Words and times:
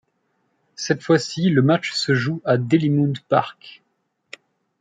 Cette 0.75 1.03
fois-ci 1.03 1.51
le 1.51 1.61
match 1.61 1.91
se 1.91 2.15
joue 2.15 2.41
à 2.43 2.57
Dalymount 2.57 3.13
Park. 3.29 3.83